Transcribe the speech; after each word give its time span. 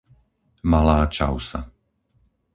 Malá 0.71 0.99
Čausa 1.15 1.59